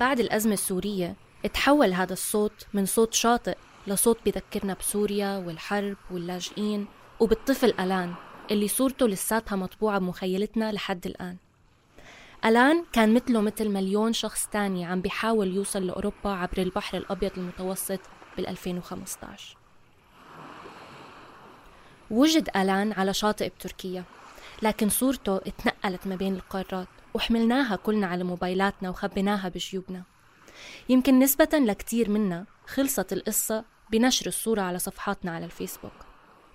بعد 0.00 0.20
الأزمة 0.20 0.52
السورية 0.52 1.16
تحول 1.54 1.92
هذا 1.92 2.12
الصوت 2.12 2.66
من 2.74 2.86
صوت 2.86 3.14
شاطئ 3.14 3.56
لصوت 3.86 4.18
بذكرنا 4.26 4.74
بسوريا 4.74 5.36
والحرب 5.36 5.96
واللاجئين 6.10 6.86
وبالطفل 7.20 7.74
ألان 7.80 8.14
اللي 8.50 8.68
صورته 8.68 9.08
لساتها 9.08 9.56
مطبوعة 9.56 9.98
بمخيلتنا 9.98 10.72
لحد 10.72 11.06
الآن. 11.06 11.36
ألان 12.44 12.84
كان 12.92 13.14
مثله 13.14 13.40
مثل 13.40 13.68
مليون 13.68 14.12
شخص 14.12 14.46
تاني 14.46 14.84
عم 14.84 15.00
بيحاول 15.00 15.54
يوصل 15.54 15.86
لأوروبا 15.86 16.30
عبر 16.30 16.58
البحر 16.58 16.98
الأبيض 16.98 17.30
المتوسط 17.36 18.00
بال 18.36 18.46
2015 18.48 19.56
وجد 22.10 22.48
ألان 22.56 22.92
على 22.92 23.14
شاطئ 23.14 23.48
بتركيا 23.48 24.04
لكن 24.62 24.88
صورته 24.88 25.36
اتنقلت 25.36 26.06
ما 26.06 26.16
بين 26.16 26.34
القارات. 26.34 26.88
وحملناها 27.14 27.76
كلنا 27.76 28.06
على 28.06 28.24
موبايلاتنا 28.24 28.90
وخبيناها 28.90 29.48
بجيوبنا. 29.48 30.02
يمكن 30.88 31.18
نسبة 31.18 31.48
لكتير 31.52 32.10
منا 32.10 32.46
خلصت 32.66 33.12
القصة 33.12 33.64
بنشر 33.90 34.26
الصورة 34.26 34.60
على 34.60 34.78
صفحاتنا 34.78 35.30
على 35.30 35.44
الفيسبوك. 35.44 35.92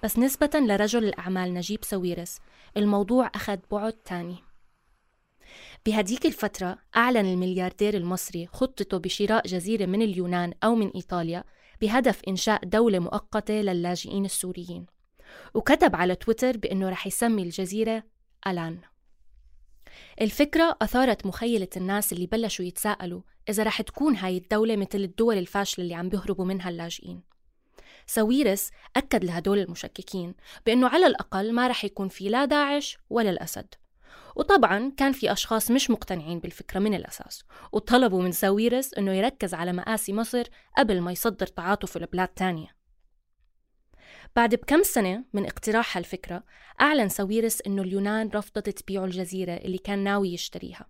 بس 0.04 0.20
نسبة 0.20 0.50
لرجل 0.54 1.04
الأعمال 1.04 1.54
نجيب 1.54 1.84
ساويرس 1.84 2.40
الموضوع 2.78 3.32
أخذ 3.36 3.58
بعد 3.72 3.94
تاني. 3.94 4.38
بهديك 5.86 6.26
الفترة 6.26 6.78
أعلن 6.98 7.34
الملياردير 7.34 7.94
المصري 7.94 8.48
خطته 8.48 8.98
بشراء 8.98 9.48
جزيرة 9.48 9.86
من 9.86 10.02
اليونان 10.02 10.54
أو 10.64 10.76
من 10.76 10.92
إيطاليا 10.96 11.44
بهدف 11.82 12.22
إنشاء 12.28 12.66
دولة 12.66 13.00
مؤقتة 13.00 13.54
للاجئين 13.54 14.26
السوريين. 14.26 14.86
وكتب 15.54 15.96
على 15.96 16.16
تويتر 16.16 16.58
بأنه 16.58 16.90
رح 16.90 17.08
يسمي 17.08 17.44
الجزيرة 17.44 18.04
ألان. 18.48 18.80
الفكرة 20.22 20.78
أثارت 20.82 21.26
مخيلة 21.26 21.68
الناس 21.78 22.14
اللي 22.14 22.26
بلشوا 22.26 22.66
يتساءلوا 22.66 23.22
إذا 23.50 23.64
رح 23.64 23.82
تكون 23.82 24.16
هاي 24.16 24.38
الدولة 24.38 24.76
مثل 24.76 24.98
الدول 25.00 25.38
الفاشلة 25.38 25.84
اللي 25.84 25.96
عم 25.96 26.10
بيهربوا 26.10 26.46
منها 26.46 26.70
اللاجئين. 26.70 27.22
ساويرس 28.08 28.72
أكد 28.96 29.26
لهدول 29.26 29.60
المشككين 29.60 30.36
بأنه 30.66 30.88
على 30.88 31.08
الأقل 31.08 31.54
ما 31.54 31.68
رح 31.68 31.86
يكون 31.86 32.08
في 32.10 32.30
لا 32.30 32.46
داعش 32.46 32.98
ولا 33.10 33.30
الأسد. 33.30 33.74
وطبعا 34.36 34.92
كان 34.98 35.12
في 35.12 35.32
أشخاص 35.32 35.72
مش 35.72 35.90
مقتنعين 35.90 36.40
بالفكرة 36.40 36.80
من 36.80 36.94
الأساس 36.94 37.44
وطلبوا 37.72 38.22
من 38.22 38.32
ساويرس 38.32 38.94
أنه 38.94 39.14
يركز 39.14 39.54
على 39.54 39.74
مآسي 39.74 40.14
مصر 40.14 40.44
قبل 40.78 41.02
ما 41.02 41.12
يصدر 41.12 41.48
تعاطف 41.48 41.98
لبلاد 41.98 42.28
تانية. 42.28 42.79
بعد 44.36 44.56
بكم 44.56 44.84
سنة 44.84 45.24
من 45.34 45.46
اقتراح 45.46 45.98
هالفكرة 45.98 46.44
أعلن 46.82 47.10
ساويرس 47.10 47.62
أنه 47.62 47.82
اليونان 47.82 48.30
رفضت 48.36 48.70
تبيعه 48.70 49.06
الجزيرة 49.06 49.54
اللي 49.54 49.78
كان 49.78 50.00
ناوي 50.00 50.34
يشتريها. 50.34 50.88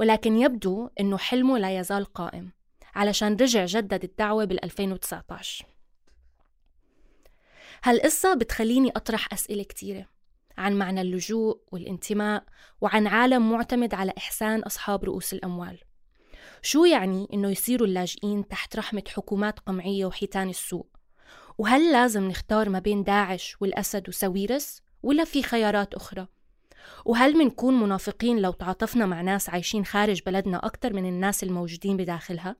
ولكن 0.00 0.36
يبدو 0.36 0.90
أنه 1.00 1.18
حلمه 1.18 1.58
لا 1.58 1.78
يزال 1.78 2.04
قائم 2.04 2.52
علشان 2.94 3.36
رجع 3.36 3.64
جدد 3.64 4.04
الدعوة 4.04 4.44
بال 4.44 4.64
2019 4.64 5.66
هالقصة 7.84 8.34
بتخليني 8.34 8.90
أطرح 8.96 9.32
أسئلة 9.32 9.62
كتيرة 9.62 10.06
عن 10.58 10.74
معنى 10.74 11.00
اللجوء 11.00 11.60
والانتماء 11.72 12.44
وعن 12.80 13.06
عالم 13.06 13.50
معتمد 13.52 13.94
على 13.94 14.12
إحسان 14.18 14.60
أصحاب 14.60 15.04
رؤوس 15.04 15.32
الأموال. 15.32 15.78
شو 16.62 16.84
يعني 16.84 17.28
إنه 17.32 17.50
يصيروا 17.50 17.86
اللاجئين 17.86 18.48
تحت 18.48 18.76
رحمة 18.76 19.02
حكومات 19.08 19.60
قمعية 19.60 20.06
وحيتان 20.06 20.48
السوق؟ 20.48 20.91
وهل 21.62 21.92
لازم 21.92 22.28
نختار 22.28 22.68
ما 22.68 22.78
بين 22.78 23.04
داعش 23.04 23.56
والأسد 23.60 24.08
وساويرس؟ 24.08 24.82
ولا 25.02 25.24
في 25.24 25.42
خيارات 25.42 25.94
أخرى؟ 25.94 26.26
وهل 27.04 27.36
منكون 27.36 27.80
منافقين 27.80 28.38
لو 28.38 28.52
تعاطفنا 28.52 29.06
مع 29.06 29.20
ناس 29.20 29.48
عايشين 29.48 29.84
خارج 29.84 30.22
بلدنا 30.26 30.66
أكثر 30.66 30.92
من 30.92 31.06
الناس 31.06 31.42
الموجودين 31.42 31.96
بداخلها؟ 31.96 32.56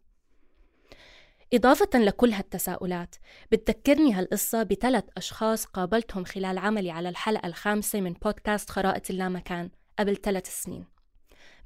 إضافة 1.54 1.98
لكل 1.98 2.32
هالتساؤلات 2.32 3.16
بتذكرني 3.52 4.12
هالقصة 4.12 4.62
بثلاث 4.62 5.04
أشخاص 5.16 5.64
قابلتهم 5.64 6.24
خلال 6.24 6.58
عملي 6.58 6.90
على 6.90 7.08
الحلقة 7.08 7.46
الخامسة 7.46 8.00
من 8.00 8.12
بودكاست 8.12 8.70
خرائط 8.70 9.10
اللامكان 9.10 9.70
قبل 9.98 10.16
ثلاث 10.16 10.62
سنين 10.62 10.84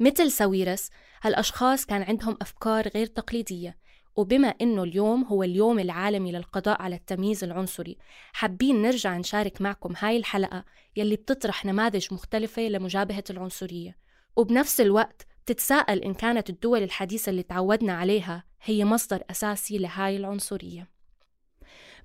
مثل 0.01 0.31
ساويرس 0.31 0.91
هالأشخاص 1.23 1.87
كان 1.87 2.03
عندهم 2.03 2.37
أفكار 2.41 2.89
غير 2.89 3.07
تقليدية 3.07 3.77
وبما 4.17 4.49
إنه 4.49 4.83
اليوم 4.83 5.25
هو 5.25 5.43
اليوم 5.43 5.79
العالمي 5.79 6.33
للقضاء 6.33 6.83
على 6.83 6.97
التمييز 6.97 7.45
العنصري 7.45 7.99
حابين 8.33 8.83
نرجع 8.83 9.17
نشارك 9.17 9.61
معكم 9.63 9.95
هاي 9.99 10.17
الحلقة 10.17 10.65
يلي 10.97 11.17
بتطرح 11.17 11.65
نماذج 11.65 12.15
مختلفة 12.15 12.63
لمجابهة 12.63 13.25
العنصرية. 13.31 13.97
وبنفس 14.37 14.81
الوقت 14.81 15.27
تتساءل 15.47 16.03
إن 16.03 16.15
كانت 16.15 16.51
الدول 16.51 16.83
الحديثة 16.83 17.31
اللي 17.31 17.43
تعودنا 17.43 17.93
عليها 17.93 18.45
هي 18.63 18.85
مصدر 18.85 19.23
أساسي 19.31 19.79
لهاي 19.79 20.17
العنصرية. 20.17 20.91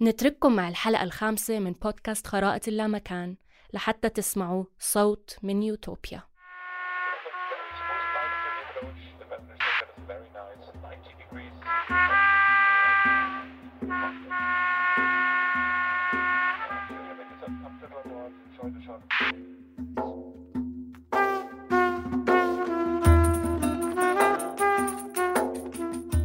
نترككم 0.02 0.56
مع 0.56 0.70
الحلقة 0.70 1.04
الخامسة 1.04 1.60
من 1.60 1.72
بودكاست 1.72 2.28
خرائط 2.28 2.68
اللامكان 2.68 3.36
لحتى 3.74 4.10
تسمعوا 4.10 4.66
صوت 4.80 5.38
من 5.44 5.64
يوتوبيا. 5.64 6.24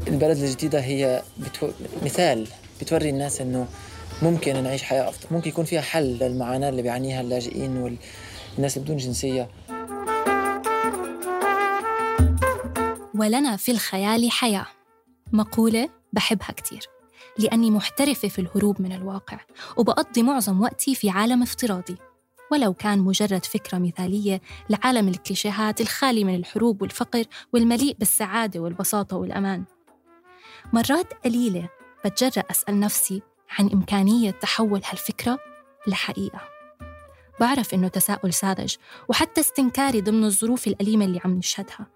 البلد 0.09 0.39
الجديدة 0.39 0.81
هي 0.81 1.23
بتو... 1.39 1.69
مثال 2.03 2.49
بتوري 2.81 3.11
الناس 3.11 3.41
إنه 3.41 3.67
ممكن 4.23 4.63
نعيش 4.63 4.83
حياة 4.83 5.09
أفضل. 5.09 5.27
ممكن 5.31 5.49
يكون 5.49 5.65
فيها 5.65 5.81
حل 5.81 6.19
للمعاناة 6.19 6.69
اللي 6.69 6.83
بيعانيها 6.83 7.21
اللاجئين 7.21 7.77
والناس 7.77 8.79
بدون 8.79 8.97
جنسية. 8.97 9.51
ولنا 13.15 13.57
في 13.57 13.73
الخيال 13.73 14.31
حياة. 14.31 14.67
مقولة 15.33 15.89
بحبها 16.13 16.53
كتير. 16.53 16.87
لأني 17.39 17.71
محترفة 17.71 18.29
في 18.29 18.39
الهروب 18.39 18.83
من 18.83 18.93
الواقع 18.93 19.39
وبقضي 19.77 20.23
معظم 20.23 20.61
وقتي 20.61 20.95
في 20.95 21.11
عالم 21.11 21.43
افتراضي. 21.43 21.97
ولو 22.53 22.75
كان 22.75 22.99
مجرد 22.99 23.45
فكرة 23.45 23.79
مثالية 23.79 24.41
لعالم 24.71 25.09
الكليشيهات 25.09 25.81
الخالي 25.81 26.25
من 26.25 26.35
الحروب 26.35 26.83
والفقر 26.83 27.25
والمليء 27.53 27.97
بالسعادة 27.99 28.61
والبساطة 28.61 29.17
والأمان. 29.17 29.65
مرات 30.73 31.13
قليلة 31.25 31.69
بتجرأ 32.05 32.45
أسأل 32.51 32.81
نفسي 32.81 33.23
عن 33.59 33.71
إمكانية 33.71 34.31
تحول 34.31 34.81
هالفكرة 34.91 35.39
لحقيقة. 35.87 36.41
بعرف 37.41 37.75
إنه 37.75 37.89
تساؤل 37.89 38.33
ساذج 38.33 38.75
وحتى 39.09 39.41
استنكاري 39.41 40.01
ضمن 40.01 40.25
الظروف 40.25 40.67
الأليمة 40.67 41.05
اللي 41.05 41.21
عم 41.25 41.31
نشهدها. 41.31 41.87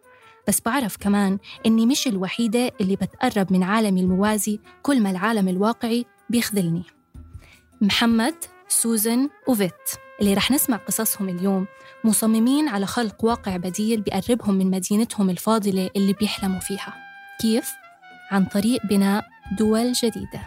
بس 0.48 0.60
بعرف 0.60 0.96
كمان 0.96 1.38
إني 1.66 1.86
مش 1.86 2.06
الوحيدة 2.06 2.70
اللي 2.80 2.96
بتقرب 2.96 3.52
من 3.52 3.62
عالمي 3.62 4.00
الموازي 4.00 4.60
كل 4.82 5.02
ما 5.02 5.10
العالم 5.10 5.48
الواقعي 5.48 6.06
بيخذلني. 6.30 6.82
محمد 7.80 8.34
سوزن 8.68 9.30
وفيت. 9.48 10.09
اللي 10.20 10.34
رح 10.34 10.50
نسمع 10.50 10.76
قصصهم 10.76 11.28
اليوم 11.28 11.66
مصممين 12.04 12.68
على 12.68 12.86
خلق 12.86 13.24
واقع 13.24 13.56
بديل 13.56 14.00
بيقربهم 14.00 14.54
من 14.54 14.70
مدينتهم 14.70 15.30
الفاضلة 15.30 15.90
اللي 15.96 16.12
بيحلموا 16.12 16.60
فيها. 16.60 16.94
كيف؟ 17.40 17.72
عن 18.30 18.44
طريق 18.44 18.86
بناء 18.86 19.24
دول 19.58 19.92
جديدة. 19.92 20.42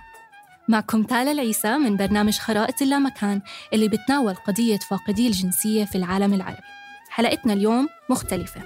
معكم 0.70 1.04
تالا 1.04 1.32
العيسى 1.32 1.78
من 1.78 1.98
برنامج 1.98 2.38
خرائط 2.38 2.82
اللامكان 2.82 3.42
اللي 3.74 3.88
بتناول 3.88 4.36
قضية 4.36 4.78
فاقدي 4.78 5.28
الجنسية 5.28 5.86
في 5.86 5.98
العالم 5.98 6.34
العربي. 6.34 6.68
حلقتنا 7.10 7.54
اليوم 7.54 7.88
مختلفة 8.10 8.62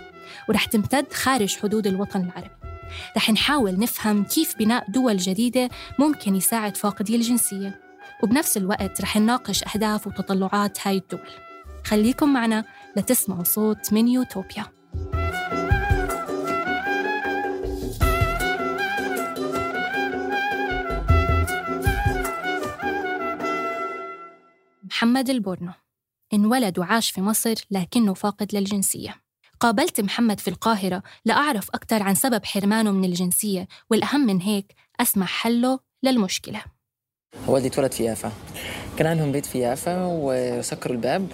ورح 0.50 0.66
تمتد 0.66 1.14
خارج 1.14 1.58
حدود 1.58 1.88
الوطن 1.88 2.22
العربي. 2.22 2.58
رح 3.18 3.30
نحاول 3.30 3.80
نفهم 3.80 4.24
كيف 4.24 4.58
بناء 4.58 4.92
دول 4.92 5.18
جديدة 5.18 5.70
ممكن 6.00 6.36
يساعد 6.36 6.78
فاقدي 6.78 7.16
الجنسية. 7.16 7.87
وبنفس 8.24 8.58
الوقت 8.58 9.02
رح 9.02 9.18
نناقش 9.18 9.64
أهداف 9.64 10.08
وتطلعات 10.08 10.88
هاي 10.88 10.98
الدول. 10.98 11.30
خليكم 11.86 12.34
معنا 12.34 12.66
لتسمعوا 12.98 13.44
صوت 13.44 13.94
من 13.94 14.08
يوتوبيا. 14.08 14.66
محمد 24.84 25.30
البورنو. 25.30 25.72
انولد 26.34 26.80
وعاش 26.80 27.12
في 27.12 27.22
مصر 27.22 27.56
لكنه 27.72 28.14
فاقد 28.14 28.56
للجنسية. 28.56 29.16
قابلت 29.60 30.02
محمد 30.02 30.40
في 30.40 30.48
القاهرة 30.48 31.04
لأعرف 31.26 31.70
أكثر 31.70 32.04
عن 32.04 32.16
سبب 32.16 32.46
حرمانه 32.46 32.92
من 32.92 33.06
الجنسية 33.06 33.68
والأهم 33.90 34.26
من 34.26 34.42
هيك 34.42 34.76
أسمع 35.00 35.26
حله 35.26 35.80
للمشكلة. 36.04 36.77
والدي 37.48 37.68
اتولد 37.68 37.92
في 37.92 38.04
يافا. 38.04 38.32
كان 38.98 39.08
عندهم 39.08 39.32
بيت 39.32 39.46
في 39.46 39.60
يافا 39.60 40.06
وسكروا 40.06 40.96
الباب 40.96 41.28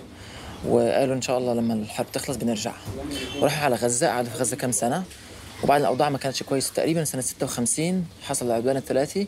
وقالوا 0.68 1.16
إن 1.16 1.22
شاء 1.22 1.38
الله 1.38 1.54
لما 1.54 1.74
الحرب 1.74 2.12
تخلص 2.14 2.38
بنرجع. 2.38 2.74
وراحوا 3.42 3.66
على 3.66 3.76
غزة 3.76 4.08
قعدوا 4.08 4.32
في 4.32 4.38
غزة 4.38 4.58
كم 4.58 4.72
سنة. 4.72 5.04
وبعد 5.64 5.82
الأوضاع 5.82 6.10
ما 6.10 6.18
كانتش 6.18 6.44
كويسة 6.44 6.74
تقريبا 6.74 7.04
سنة 7.04 7.22
56 7.22 8.08
حصل 8.22 8.46
العدوان 8.46 8.78
الثلاثي 8.78 9.28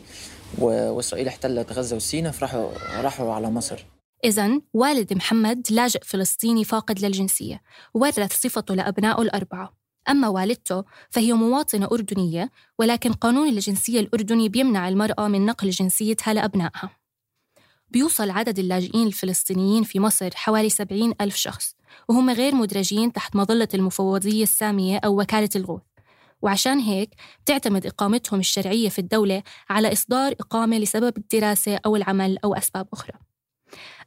وإسرائيل 0.58 1.28
احتلت 1.28 1.72
غزة 1.72 1.96
وسيناء 1.96 2.32
فراحوا 2.32 2.68
راحوا 3.00 3.32
على 3.32 3.50
مصر. 3.50 3.84
إذا 4.24 4.60
والد 4.74 5.12
محمد 5.12 5.66
لاجئ 5.70 6.00
فلسطيني 6.04 6.64
فاقد 6.64 7.00
للجنسية 7.00 7.62
ورث 7.94 8.40
صفته 8.40 8.74
لأبنائه 8.74 9.22
الأربعة. 9.22 9.75
أما 10.08 10.28
والدته 10.28 10.84
فهي 11.10 11.32
مواطنة 11.32 11.88
أردنية 11.92 12.50
ولكن 12.78 13.12
قانون 13.12 13.48
الجنسية 13.48 14.00
الأردني 14.00 14.48
بيمنع 14.48 14.88
المرأة 14.88 15.28
من 15.28 15.46
نقل 15.46 15.70
جنسيتها 15.70 16.34
لأبنائها. 16.34 16.90
بيوصل 17.90 18.30
عدد 18.30 18.58
اللاجئين 18.58 19.06
الفلسطينيين 19.06 19.82
في 19.82 20.00
مصر 20.00 20.30
حوالي 20.34 20.68
70 20.70 21.14
ألف 21.20 21.36
شخص 21.36 21.74
وهم 22.08 22.30
غير 22.30 22.54
مدرجين 22.54 23.12
تحت 23.12 23.36
مظلة 23.36 23.68
المفوضية 23.74 24.42
السامية 24.42 24.98
أو 25.04 25.20
وكالة 25.20 25.48
الغوث. 25.56 25.82
وعشان 26.42 26.78
هيك 26.78 27.10
بتعتمد 27.44 27.86
إقامتهم 27.86 28.40
الشرعية 28.40 28.88
في 28.88 28.98
الدولة 28.98 29.42
على 29.70 29.92
إصدار 29.92 30.32
إقامة 30.32 30.78
لسبب 30.78 31.16
الدراسة 31.16 31.80
أو 31.86 31.96
العمل 31.96 32.38
أو 32.44 32.54
أسباب 32.54 32.88
أخرى. 32.92 33.25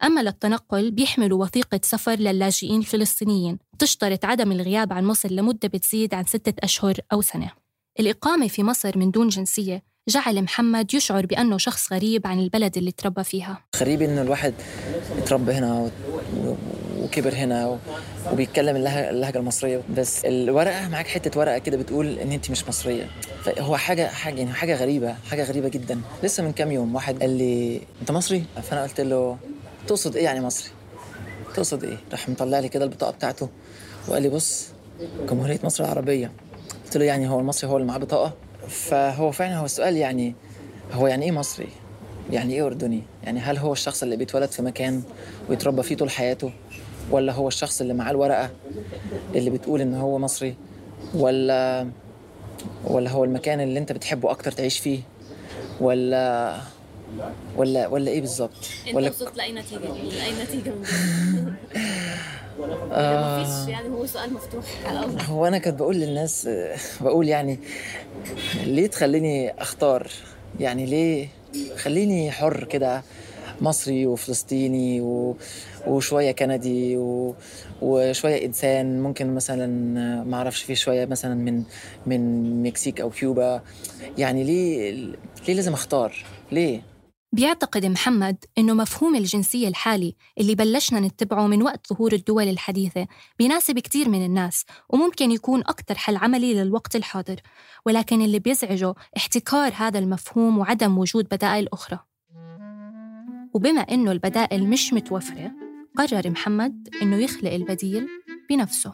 أما 0.03 0.21
للتنقل 0.21 0.91
بيحملوا 0.91 1.43
وثيقة 1.43 1.79
سفر 1.83 2.15
للاجئين 2.15 2.79
الفلسطينيين. 2.79 3.57
تشترط 3.79 4.25
عدم 4.25 4.51
الغياب 4.51 4.93
عن 4.93 5.05
مصر 5.05 5.31
لمدة 5.31 5.67
بتزيد 5.67 6.13
عن 6.13 6.23
ستة 6.23 6.53
أشهر 6.63 6.95
أو 7.13 7.21
سنة. 7.21 7.51
الإقامة 7.99 8.47
في 8.47 8.63
مصر 8.63 8.97
من 8.97 9.11
دون 9.11 9.27
جنسية 9.27 9.83
جعل 10.09 10.41
محمد 10.41 10.93
يشعر 10.93 11.25
بأنه 11.25 11.57
شخص 11.57 11.93
غريب 11.93 12.27
عن 12.27 12.39
البلد 12.39 12.77
اللي 12.77 12.91
تربى 12.91 13.23
فيها. 13.23 13.63
غريب 13.77 14.01
إنه 14.01 14.21
الواحد 14.21 14.53
يتربى 15.17 15.51
هنا 15.51 15.91
وكبر 16.97 17.33
هنا 17.33 17.79
وبيتكلم 18.31 18.75
اللهجة 18.75 19.37
المصرية. 19.37 19.81
بس 19.97 20.25
الورقة 20.25 20.89
معاك 20.89 21.07
حتة 21.07 21.39
ورقة 21.39 21.57
كده 21.57 21.77
بتقول 21.77 22.19
إن 22.19 22.31
أنت 22.31 22.51
مش 22.51 22.67
مصرية. 22.67 23.09
فهو 23.43 23.77
حاجة 23.77 24.07
حاجة 24.07 24.39
يعني 24.39 24.53
حاجة 24.53 24.75
غريبة 24.75 25.15
حاجة 25.29 25.43
غريبة 25.43 25.69
جدا. 25.69 26.01
لسه 26.23 26.43
من 26.43 26.51
كام 26.51 26.71
يوم 26.71 26.95
واحد 26.95 27.19
قال 27.19 27.37
لي 27.37 27.81
أنت 28.01 28.11
مصري؟ 28.11 28.43
فأنا 28.63 28.83
قلت 28.83 29.01
له 29.01 29.37
تقصد 29.89 30.15
إيه 30.15 30.23
يعني 30.23 30.41
مصري؟ 30.41 30.69
تقصد 31.55 31.83
إيه؟ 31.83 31.97
راح 32.11 32.29
مطلع 32.29 32.59
لي 32.59 32.69
كده 32.69 32.85
البطاقة 32.85 33.11
بتاعته 33.11 33.49
وقال 34.07 34.21
لي 34.21 34.29
بص 34.29 34.67
جمهورية 35.29 35.59
مصر 35.63 35.83
العربية 35.83 36.31
قلت 36.85 36.97
له 36.97 37.05
يعني 37.05 37.29
هو 37.29 37.39
المصري 37.39 37.69
هو 37.69 37.77
اللي 37.77 37.87
معاه 37.87 37.97
بطاقة 37.97 38.33
فهو 38.67 39.31
فعلا 39.31 39.57
هو 39.57 39.65
السؤال 39.65 39.97
يعني 39.97 40.35
هو 40.93 41.07
يعني 41.07 41.25
إيه 41.25 41.31
مصري؟ 41.31 41.67
يعني 42.31 42.53
إيه 42.53 42.65
أردني؟ 42.65 43.03
يعني 43.23 43.39
هل 43.39 43.57
هو 43.57 43.73
الشخص 43.73 44.03
اللي 44.03 44.15
بيتولد 44.15 44.49
في 44.49 44.61
مكان 44.61 45.01
ويتربى 45.49 45.83
فيه 45.83 45.95
طول 45.95 46.09
حياته؟ 46.09 46.51
ولا 47.11 47.33
هو 47.33 47.47
الشخص 47.47 47.81
اللي 47.81 47.93
معاه 47.93 48.11
الورقة 48.11 48.49
اللي 49.35 49.49
بتقول 49.49 49.81
إن 49.81 49.93
هو 49.95 50.19
مصري؟ 50.19 50.55
ولا 51.15 51.87
ولا 52.83 53.09
هو 53.09 53.23
المكان 53.23 53.61
اللي 53.61 53.79
أنت 53.79 53.91
بتحبه 53.91 54.31
أكتر 54.31 54.51
تعيش 54.51 54.79
فيه؟ 54.79 54.99
ولا 55.81 56.55
ولا 57.57 57.87
ولا 57.87 58.11
إيه 58.11 58.21
بالظبط؟ 58.21 58.69
ولا 58.93 59.09
وصلت 59.09 59.37
لأي 59.37 59.51
نتيجة؟ 59.51 59.79
لأي 60.17 60.43
نتيجة 60.43 60.69
من 60.69 60.85
آه. 62.91 63.41
مفيش 63.41 63.69
يعني 63.69 63.89
هو 63.89 64.05
سؤال 64.05 64.33
مفتوح 64.33 64.65
على 64.85 65.07
هو 65.27 65.45
أنا 65.45 65.57
كنت 65.57 65.73
بقول 65.73 65.95
للناس 65.95 66.49
بقول 67.01 67.27
يعني 67.27 67.59
ليه 68.65 68.87
تخليني 68.87 69.61
أختار؟ 69.61 70.07
يعني 70.59 70.85
ليه 70.85 71.27
خليني 71.77 72.31
حر 72.31 72.63
كده 72.63 73.03
مصري 73.61 74.05
وفلسطيني 74.05 75.01
و... 75.01 75.37
وشوية 75.87 76.31
كندي 76.31 76.97
و... 76.97 77.35
وشوية 77.81 78.45
إنسان. 78.45 79.01
ممكن 79.01 79.35
مثلا 79.35 79.67
ما 80.23 80.37
أعرفش 80.37 80.63
فيه 80.63 80.73
شوية 80.73 81.05
مثلا 81.05 81.35
من 81.35 81.63
من 82.05 82.63
مكسيك 82.63 83.01
أو 83.01 83.09
كيوبا. 83.09 83.61
يعني 84.17 84.43
ليه 84.43 84.91
ليه 85.47 85.53
لازم 85.53 85.73
أختار؟ 85.73 86.25
ليه؟ 86.51 86.81
بيعتقد 87.31 87.85
محمد 87.85 88.45
إنه 88.57 88.73
مفهوم 88.73 89.15
الجنسية 89.15 89.67
الحالي 89.67 90.15
اللي 90.37 90.55
بلشنا 90.55 90.99
نتبعه 90.99 91.47
من 91.47 91.63
وقت 91.63 91.93
ظهور 91.93 92.13
الدول 92.13 92.47
الحديثة 92.47 93.07
بيناسب 93.39 93.79
كتير 93.79 94.09
من 94.09 94.25
الناس 94.25 94.65
وممكن 94.89 95.31
يكون 95.31 95.59
أكثر 95.59 95.95
حل 95.95 96.15
عملي 96.15 96.53
للوقت 96.53 96.95
الحاضر 96.95 97.35
ولكن 97.85 98.21
اللي 98.21 98.39
بيزعجه 98.39 98.95
احتكار 99.17 99.73
هذا 99.75 99.99
المفهوم 99.99 100.57
وعدم 100.57 100.97
وجود 100.97 101.27
بدائل 101.31 101.67
أخرى. 101.73 101.99
وبما 103.53 103.81
إنه 103.81 104.11
البدائل 104.11 104.69
مش 104.69 104.93
متوفرة 104.93 105.51
قرر 105.97 106.29
محمد 106.29 106.89
إنه 107.01 107.17
يخلق 107.17 107.51
البديل 107.53 108.07
بنفسه. 108.49 108.93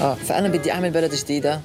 آه 0.00 0.14
فأنا 0.14 0.48
بدي 0.48 0.72
أعمل 0.72 0.90
بلد 0.90 1.14
جديدة 1.14 1.60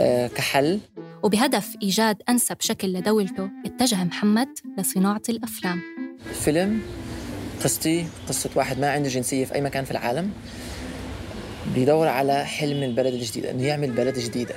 آه 0.00 0.26
كحل. 0.28 0.80
وبهدف 1.22 1.76
إيجاد 1.82 2.22
أنسب 2.28 2.56
شكل 2.60 2.92
لدولته 2.92 3.50
اتجه 3.66 4.04
محمد 4.04 4.48
لصناعة 4.78 5.22
الأفلام. 5.28 5.80
فيلم 6.32 6.80
قصتي 7.64 8.06
قصة 8.28 8.50
واحد 8.54 8.78
ما 8.78 8.90
عنده 8.90 9.08
جنسية 9.08 9.44
في 9.44 9.54
أي 9.54 9.60
مكان 9.60 9.84
في 9.84 9.90
العالم 9.90 10.30
بيدور 11.74 12.08
على 12.08 12.44
حلم 12.44 12.82
البلد 12.82 13.14
الجديدة 13.14 13.50
إنه 13.50 13.62
يعمل 13.66 13.90
بلد 13.90 14.18
جديدة. 14.18 14.54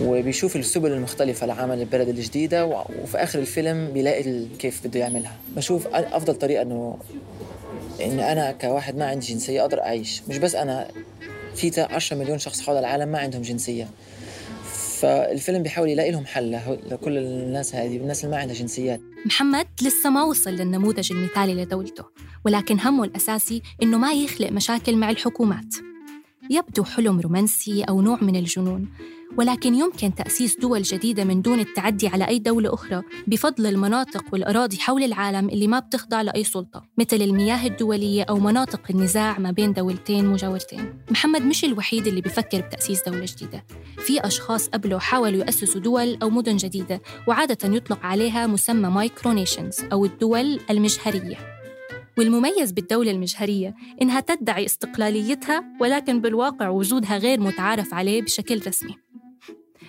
وبيشوف 0.00 0.56
السبل 0.56 0.92
المختلفة 0.92 1.46
لعمل 1.46 1.80
البلد 1.80 2.08
الجديدة 2.08 2.66
وفي 2.66 3.18
آخر 3.18 3.38
الفيلم 3.38 3.90
بيلاقي 3.92 4.46
كيف 4.58 4.86
بده 4.86 5.00
يعملها. 5.00 5.36
بشوف 5.56 5.86
أفضل 5.86 6.34
طريقة 6.34 6.62
إنه 6.62 6.98
إن 8.04 8.20
أنا 8.20 8.52
كواحد 8.52 8.96
ما 8.96 9.04
عندي 9.04 9.26
جنسية 9.26 9.60
أقدر 9.60 9.80
أعيش. 9.80 10.22
مش 10.28 10.38
بس 10.38 10.54
أنا 10.54 10.88
في 11.54 11.80
10 11.80 12.16
مليون 12.16 12.38
شخص 12.38 12.60
حول 12.60 12.76
العالم 12.76 13.08
ما 13.08 13.18
عندهم 13.18 13.42
جنسية. 13.42 13.88
فالفيلم 15.02 15.62
بيحاول 15.62 15.88
يلاقي 15.88 16.10
لهم 16.10 16.26
حل 16.26 16.60
لكل 16.90 17.18
الناس 17.18 17.74
هذه 17.74 17.98
والناس 17.98 18.24
اللي 18.24 18.36
ما 18.36 18.40
عندها 18.40 18.56
جنسيات. 18.56 19.00
محمد 19.26 19.66
لسه 19.82 20.10
ما 20.10 20.22
وصل 20.22 20.50
للنموذج 20.50 21.12
المثالي 21.12 21.54
لدولته 21.54 22.04
ولكن 22.44 22.80
همه 22.80 23.04
الأساسي 23.04 23.62
إنه 23.82 23.98
ما 23.98 24.12
يخلق 24.12 24.50
مشاكل 24.50 24.96
مع 24.96 25.10
الحكومات. 25.10 25.74
يبدو 26.50 26.84
حلم 26.84 27.20
رومانسي 27.20 27.82
أو 27.82 28.00
نوع 28.00 28.18
من 28.22 28.36
الجنون 28.36 28.88
ولكن 29.38 29.74
يمكن 29.74 30.14
تأسيس 30.14 30.56
دول 30.56 30.82
جديدة 30.82 31.24
من 31.24 31.42
دون 31.42 31.60
التعدي 31.60 32.08
على 32.08 32.28
أي 32.28 32.38
دولة 32.38 32.74
أخرى 32.74 33.02
بفضل 33.26 33.66
المناطق 33.66 34.24
والأراضي 34.32 34.78
حول 34.78 35.02
العالم 35.02 35.48
اللي 35.48 35.66
ما 35.66 35.78
بتخضع 35.78 36.22
لأي 36.22 36.44
سلطة 36.44 36.82
مثل 36.98 37.16
المياه 37.16 37.66
الدولية 37.66 38.22
أو 38.22 38.38
مناطق 38.38 38.80
النزاع 38.90 39.38
ما 39.38 39.50
بين 39.50 39.72
دولتين 39.72 40.26
مجاورتين. 40.26 40.94
محمد 41.10 41.42
مش 41.42 41.64
الوحيد 41.64 42.06
اللي 42.06 42.20
بفكر 42.20 42.60
بتأسيس 42.60 43.02
دولة 43.08 43.26
جديدة. 43.36 43.64
في 43.98 44.20
أشخاص 44.20 44.68
قبله 44.68 44.98
حاولوا 44.98 45.44
يأسسوا 45.44 45.80
دول 45.80 46.18
أو 46.22 46.30
مدن 46.30 46.56
جديدة 46.56 47.02
وعادة 47.28 47.76
يطلق 47.76 47.98
عليها 48.06 48.46
مسمى 48.46 48.88
مايكرونيشنز 48.88 49.80
أو 49.92 50.04
الدول 50.04 50.60
المجهرية. 50.70 51.36
والمميز 52.18 52.72
بالدولة 52.72 53.10
المجهرية 53.10 53.74
إنها 54.02 54.20
تدعي 54.20 54.64
استقلاليتها 54.64 55.64
ولكن 55.80 56.20
بالواقع 56.20 56.68
وجودها 56.68 57.18
غير 57.18 57.40
متعارف 57.40 57.94
عليه 57.94 58.22
بشكل 58.22 58.60
رسمي. 58.66 59.01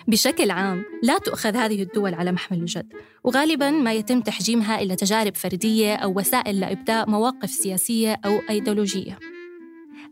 بشكل 0.08 0.50
عام 0.50 0.84
لا 1.02 1.18
تؤخذ 1.18 1.56
هذه 1.56 1.82
الدول 1.82 2.14
على 2.14 2.32
محمل 2.32 2.58
الجد 2.58 2.92
وغالبا 3.24 3.70
ما 3.70 3.92
يتم 3.92 4.20
تحجيمها 4.20 4.80
إلى 4.80 4.96
تجارب 4.96 5.36
فردية 5.36 5.94
أو 5.94 6.18
وسائل 6.18 6.60
لإبداء 6.60 7.10
مواقف 7.10 7.50
سياسية 7.50 8.20
أو 8.24 8.40
أيديولوجية. 8.50 9.18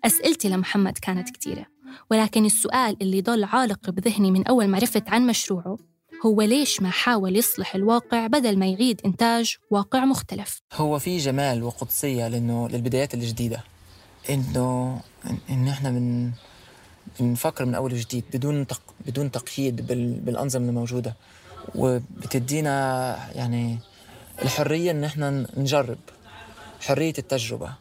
أسئلتي 0.04 0.48
لمحمد 0.48 0.98
كانت 0.98 1.30
كثيرة 1.30 1.66
ولكن 2.10 2.44
السؤال 2.44 2.96
اللي 3.02 3.20
ضل 3.20 3.44
عالق 3.44 3.90
بذهني 3.90 4.30
من 4.30 4.46
أول 4.46 4.68
ما 4.68 4.76
عرفت 4.76 5.08
عن 5.08 5.26
مشروعه 5.26 5.78
هو 6.26 6.42
ليش 6.42 6.82
ما 6.82 6.90
حاول 6.90 7.36
يصلح 7.36 7.74
الواقع 7.74 8.26
بدل 8.26 8.58
ما 8.58 8.66
يعيد 8.66 9.00
إنتاج 9.06 9.56
واقع 9.70 10.04
مختلف؟ 10.04 10.62
هو 10.72 10.98
في 10.98 11.18
جمال 11.18 11.62
وقدسية 11.62 12.28
لأنه 12.28 12.68
للبدايات 12.68 13.14
الجديدة 13.14 13.64
إنه 14.30 15.00
إن 15.50 15.68
إحنا 15.68 15.90
من 15.90 16.30
بنفكر 17.20 17.64
من 17.64 17.74
أول 17.74 17.92
وجديد 17.92 18.24
بدون 18.34 18.66
تق... 18.66 18.80
بدون 19.06 19.30
تقييد 19.30 19.86
بال... 19.86 20.20
بالأنظمة 20.20 20.68
الموجودة. 20.68 21.16
وبتدينا 21.74 23.16
يعني 23.34 23.78
الحرية 24.42 24.90
إن 24.90 25.04
إحنا 25.04 25.46
نجرب 25.56 25.98
حرية 26.80 27.14
التجربة. 27.18 27.72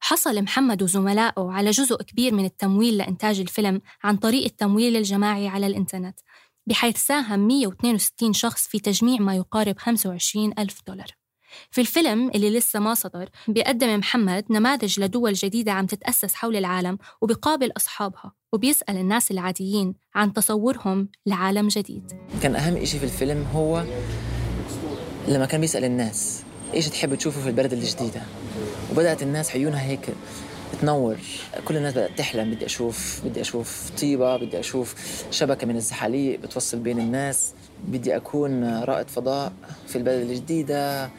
حصل 0.00 0.42
محمد 0.42 0.82
وزملائه 0.82 1.50
على 1.52 1.70
جزء 1.70 1.96
كبير 2.02 2.34
من 2.34 2.44
التمويل 2.44 2.96
لإنتاج 2.96 3.40
الفيلم 3.40 3.80
عن 4.04 4.16
طريق 4.16 4.44
التمويل 4.44 4.96
الجماعي 4.96 5.48
على 5.48 5.66
الإنترنت 5.66 6.20
بحيث 6.66 6.96
ساهم 6.96 7.40
162 7.40 8.32
شخص 8.32 8.68
في 8.68 8.80
تجميع 8.80 9.20
ما 9.20 9.36
يقارب 9.36 9.78
25 9.78 10.52
ألف 10.58 10.80
دولار. 10.86 11.19
في 11.70 11.80
الفيلم 11.80 12.30
اللي 12.34 12.58
لسه 12.58 12.80
ما 12.80 12.94
صدر 12.94 13.28
بيقدم 13.48 13.98
محمد 13.98 14.44
نماذج 14.50 15.00
لدول 15.00 15.32
جديدة 15.32 15.72
عم 15.72 15.86
تتأسس 15.86 16.34
حول 16.34 16.56
العالم 16.56 16.98
وبيقابل 17.20 17.72
أصحابها 17.76 18.32
وبيسأل 18.52 18.96
الناس 18.96 19.30
العاديين 19.30 19.94
عن 20.14 20.32
تصورهم 20.32 21.08
لعالم 21.26 21.68
جديد. 21.68 22.12
كان 22.42 22.56
أهم 22.56 22.76
إشي 22.76 22.98
في 22.98 23.04
الفيلم 23.04 23.46
هو 23.54 23.84
لما 25.28 25.46
كان 25.46 25.60
بيسأل 25.60 25.84
الناس 25.84 26.42
إيش 26.74 26.88
تحب 26.88 27.14
تشوفه 27.14 27.40
في 27.42 27.48
البلد 27.48 27.72
الجديدة؟ 27.72 28.22
وبدأت 28.92 29.22
الناس 29.22 29.50
عيونها 29.50 29.82
هيك 29.82 30.14
تنور. 30.80 31.16
كل 31.64 31.76
الناس 31.76 31.92
بدأت 31.92 32.18
تحلم 32.18 32.50
بدي 32.50 32.66
أشوف 32.66 33.20
بدي 33.24 33.40
أشوف 33.40 33.90
طيبة 34.00 34.36
بدي 34.36 34.60
أشوف 34.60 34.94
شبكة 35.30 35.66
من 35.66 35.76
الزحاليق 35.76 36.40
بتوصل 36.40 36.78
بين 36.78 37.00
الناس 37.00 37.52
بدي 37.88 38.16
أكون 38.16 38.64
رائد 38.84 39.08
فضاء 39.08 39.52
في 39.86 39.96
البلد 39.96 40.30
الجديدة. 40.30 41.10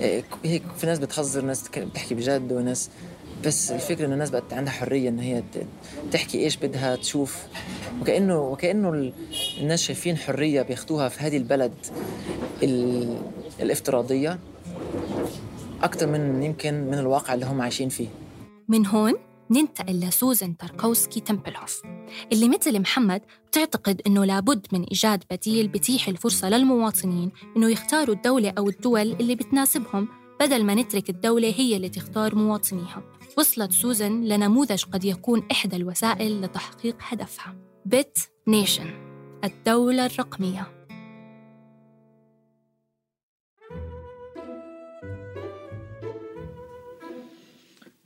هيك 0.00 0.62
في 0.78 0.86
ناس 0.86 0.98
بتخزر 0.98 1.44
ناس 1.44 1.68
بتحكي 1.68 2.14
بجد 2.14 2.52
وناس 2.52 2.90
بس 3.44 3.70
الفكرة 3.70 4.06
إن 4.06 4.12
الناس 4.12 4.30
بقت 4.30 4.52
عندها 4.52 4.72
حرية 4.72 5.08
إن 5.08 5.18
هي 5.18 5.42
تحكي 6.12 6.38
إيش 6.38 6.56
بدها 6.56 6.96
تشوف. 6.96 7.42
وكأنه 8.00 8.38
وكأنه 8.38 9.12
الناس 9.60 9.82
شايفين 9.82 10.16
حرية 10.16 10.62
بياخدوها 10.62 11.08
في 11.08 11.20
هذه 11.20 11.36
البلد 11.36 11.72
الافتراضية 13.60 14.38
أكثر 15.82 16.06
من 16.06 16.42
يمكن 16.42 16.74
من 16.74 16.98
الواقع 16.98 17.34
اللي 17.34 17.46
هم 17.46 17.60
عايشين 17.62 17.88
فيه. 17.88 18.08
من 18.68 18.86
هون 18.86 19.14
ننتقل 19.50 20.00
لسوزان 20.00 20.56
تاركوسكي 20.56 21.20
تمبلهوف 21.20 21.82
اللي 22.32 22.48
مثل 22.48 22.80
محمد 22.80 23.22
بتعتقد 23.50 24.02
أنه 24.06 24.24
لابد 24.24 24.66
من 24.72 24.84
إيجاد 24.84 25.24
بديل 25.30 25.68
بتيح 25.68 26.08
الفرصة 26.08 26.48
للمواطنين 26.48 27.32
أنه 27.56 27.70
يختاروا 27.70 28.14
الدولة 28.14 28.52
أو 28.58 28.68
الدول 28.68 29.12
اللي 29.12 29.34
بتناسبهم 29.34 30.08
بدل 30.40 30.64
ما 30.64 30.74
نترك 30.74 31.10
الدولة 31.10 31.54
هي 31.56 31.76
اللي 31.76 31.88
تختار 31.88 32.34
مواطنيها. 32.34 33.02
وصلت 33.38 33.72
سوزان 33.72 34.24
لنموذج 34.24 34.84
قد 34.84 35.04
يكون 35.04 35.46
إحدى 35.52 35.76
الوسائل 35.76 36.42
لتحقيق 36.42 36.96
هدفها. 37.00 37.56
Bitnation 37.84 38.90
الدولة 39.44 40.06
الرقمية. 40.06 40.77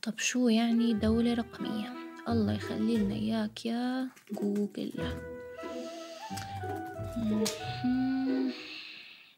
طب 0.02 0.18
شو 0.18 0.49
يعني 0.49 0.94
دولة 0.94 1.35
رقمية؟ 1.35 1.92
الله 2.28 2.52
يخلي 2.52 2.97
لنا 2.97 3.14
إياك 3.14 3.66
يا 3.66 4.09
Google. 4.33 4.93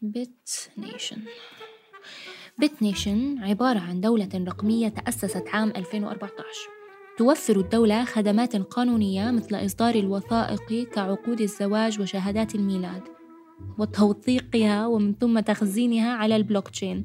Bitnation. 0.03 1.17
Bitnation 2.59 3.39
عبارة 3.39 3.79
عن 3.79 4.01
دولة 4.01 4.29
رقمية 4.35 4.89
تأسست 4.89 5.49
عام 5.49 5.73
2014 5.77 6.45
توفر 7.19 7.57
الدولة 7.61 8.05
خدمات 8.05 8.57
قانونية 8.57 9.31
مثل 9.31 9.67
إصدار 9.67 9.95
الوثائق 9.95 10.89
كعقود 10.89 11.41
الزواج 11.41 12.01
وشهادات 12.01 12.55
الميلاد 12.55 13.03
وتوثيقها 13.79 14.87
ومن 14.87 15.15
ثم 15.15 15.41
تخزينها 15.41 16.13
على 16.13 16.37
البلوك 16.37 16.69
تشين. 16.69 17.05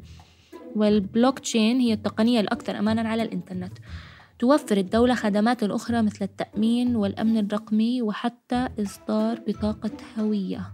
والبلوك 0.75 1.39
تشين 1.39 1.79
هي 1.79 1.93
التقنية 1.93 2.39
الأكثر 2.39 2.79
أمانا 2.79 3.09
على 3.09 3.23
الإنترنت. 3.23 3.73
توفر 4.39 4.77
الدولة 4.77 5.15
خدمات 5.15 5.63
أخرى 5.63 6.01
مثل 6.01 6.25
التأمين 6.25 6.95
والأمن 6.95 7.37
الرقمي 7.37 8.01
وحتى 8.01 8.67
إصدار 8.79 9.39
بطاقة 9.47 9.91
هوية. 10.19 10.73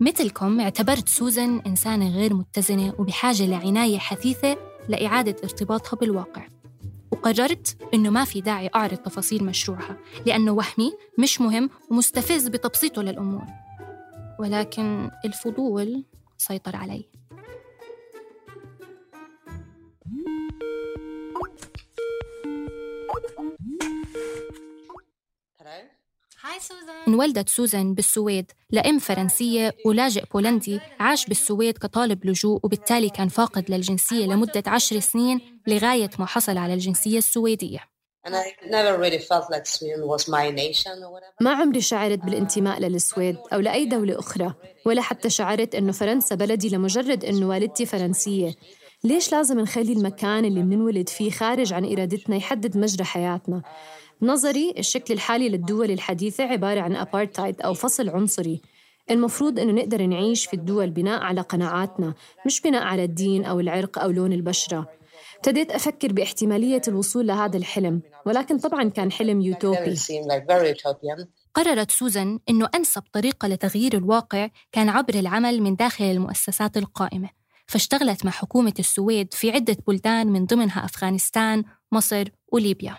مثلكم 0.00 0.60
اعتبرت 0.60 1.08
سوزن 1.08 1.60
إنسانة 1.66 2.08
غير 2.16 2.34
متزنة 2.34 2.94
وبحاجة 2.98 3.46
لعناية 3.46 3.98
حثيثة 3.98 4.56
لإعادة 4.88 5.36
ارتباطها 5.44 5.96
بالواقع. 5.96 6.46
وقررت 7.12 7.76
إنه 7.94 8.10
ما 8.10 8.24
في 8.24 8.40
داعي 8.40 8.70
أعرض 8.74 8.96
تفاصيل 8.96 9.44
مشروعها 9.44 9.96
لأنه 10.26 10.52
وهمي 10.52 10.92
مش 11.18 11.40
مهم 11.40 11.70
ومستفز 11.90 12.48
بتبسيطه 12.48 13.02
للأمور. 13.02 13.44
ولكن 14.38 15.10
الفضول 15.24 16.04
سيطر 16.36 16.76
علي. 16.76 17.17
انولدت 27.08 27.48
سوزان 27.48 27.94
بالسويد 27.94 28.52
لأم 28.70 28.98
فرنسية 28.98 29.74
ولاجئ 29.84 30.24
بولندي 30.32 30.80
عاش 31.00 31.26
بالسويد 31.26 31.78
كطالب 31.78 32.26
لجوء 32.26 32.60
وبالتالي 32.62 33.10
كان 33.10 33.28
فاقد 33.28 33.70
للجنسية 33.70 34.26
لمدة 34.26 34.62
عشر 34.66 35.00
سنين 35.00 35.60
لغاية 35.66 36.10
ما 36.18 36.26
حصل 36.26 36.58
على 36.58 36.74
الجنسية 36.74 37.18
السويدية. 37.18 37.78
ما 41.40 41.50
عمري 41.54 41.80
شعرت 41.80 42.18
بالانتماء 42.18 42.80
للسويد 42.80 43.36
أو 43.52 43.60
لأي 43.60 43.84
دولة 43.84 44.18
أخرى 44.18 44.54
ولا 44.86 45.02
حتى 45.02 45.30
شعرت 45.30 45.74
أنه 45.74 45.92
فرنسا 45.92 46.34
بلدي 46.34 46.68
لمجرد 46.68 47.24
أنه 47.24 47.48
والدتي 47.48 47.86
فرنسية. 47.86 48.54
ليش 49.04 49.32
لازم 49.32 49.60
نخلي 49.60 49.92
المكان 49.92 50.44
اللي 50.44 50.62
منولد 50.62 51.08
فيه 51.08 51.30
خارج 51.30 51.72
عن 51.72 51.84
إرادتنا 51.84 52.36
يحدد 52.36 52.76
مجرى 52.76 53.04
حياتنا؟ 53.04 53.62
نظري 54.22 54.74
الشكل 54.78 55.14
الحالي 55.14 55.48
للدول 55.48 55.90
الحديثة 55.90 56.44
عبارة 56.44 56.80
عن 56.80 56.96
أبارتايد 56.96 57.62
أو 57.62 57.74
فصل 57.74 58.08
عنصري. 58.08 58.60
المفروض 59.10 59.58
أنه 59.58 59.72
نقدر 59.72 60.06
نعيش 60.06 60.46
في 60.46 60.54
الدول 60.54 60.90
بناء 60.90 61.20
على 61.20 61.40
قناعاتنا 61.40 62.14
مش 62.46 62.60
بناء 62.60 62.82
على 62.82 63.04
الدين 63.04 63.44
أو 63.44 63.60
العرق 63.60 63.98
أو 63.98 64.10
لون 64.10 64.32
البشرة. 64.32 64.88
ابتديت 65.36 65.70
أفكر 65.70 66.12
باحتمالية 66.12 66.82
الوصول 66.88 67.26
لهذا 67.26 67.56
الحلم 67.56 68.02
ولكن 68.26 68.58
طبعا 68.58 68.84
كان 68.88 69.12
حلم 69.12 69.40
يوتوبي. 69.40 69.76
قررت 71.54 71.90
سوزان 71.90 72.38
أنه 72.50 72.68
أنسب 72.74 73.02
طريقة 73.12 73.48
لتغيير 73.48 73.96
الواقع 73.96 74.48
كان 74.72 74.88
عبر 74.88 75.14
العمل 75.14 75.62
من 75.62 75.76
داخل 75.76 76.04
المؤسسات 76.04 76.76
القائمة. 76.76 77.37
فاشتغلت 77.68 78.24
مع 78.24 78.30
حكومة 78.30 78.74
السويد 78.78 79.34
في 79.34 79.50
عدة 79.50 79.76
بلدان 79.86 80.26
من 80.26 80.46
ضمنها 80.46 80.84
أفغانستان، 80.84 81.64
مصر 81.92 82.28
وليبيا. 82.52 82.96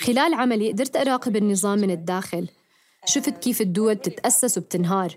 خلال 0.00 0.34
عملي 0.34 0.72
قدرت 0.72 0.96
أراقب 0.96 1.36
النظام 1.36 1.78
من 1.78 1.90
الداخل. 1.90 2.48
شفت 3.04 3.38
كيف 3.38 3.60
الدول 3.60 3.96
تتأسس 3.96 4.58
وبتنهار. 4.58 5.16